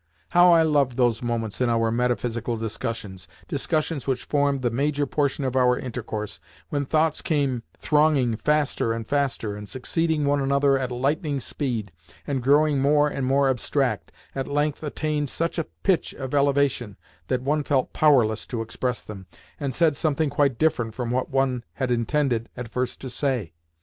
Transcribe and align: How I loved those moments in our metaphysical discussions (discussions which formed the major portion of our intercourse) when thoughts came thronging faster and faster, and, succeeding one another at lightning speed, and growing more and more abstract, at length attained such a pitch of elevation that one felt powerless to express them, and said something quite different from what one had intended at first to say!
How 0.29 0.51
I 0.51 0.63
loved 0.63 0.97
those 0.97 1.21
moments 1.21 1.61
in 1.61 1.69
our 1.69 1.91
metaphysical 1.91 2.57
discussions 2.57 3.27
(discussions 3.47 4.07
which 4.07 4.23
formed 4.23 4.63
the 4.63 4.71
major 4.71 5.05
portion 5.05 5.45
of 5.45 5.55
our 5.55 5.77
intercourse) 5.77 6.39
when 6.69 6.85
thoughts 6.87 7.21
came 7.21 7.61
thronging 7.77 8.35
faster 8.35 8.93
and 8.93 9.07
faster, 9.07 9.55
and, 9.55 9.69
succeeding 9.69 10.25
one 10.25 10.41
another 10.41 10.75
at 10.79 10.89
lightning 10.91 11.39
speed, 11.39 11.91
and 12.25 12.41
growing 12.41 12.79
more 12.79 13.09
and 13.09 13.27
more 13.27 13.47
abstract, 13.47 14.11
at 14.33 14.47
length 14.47 14.81
attained 14.81 15.29
such 15.29 15.59
a 15.59 15.65
pitch 15.83 16.13
of 16.15 16.33
elevation 16.33 16.97
that 17.27 17.43
one 17.43 17.61
felt 17.61 17.93
powerless 17.93 18.47
to 18.47 18.63
express 18.63 19.03
them, 19.03 19.27
and 19.59 19.75
said 19.75 19.95
something 19.95 20.31
quite 20.31 20.57
different 20.57 20.95
from 20.95 21.11
what 21.11 21.29
one 21.29 21.63
had 21.73 21.91
intended 21.91 22.49
at 22.57 22.67
first 22.69 22.99
to 23.01 23.07
say! 23.11 23.53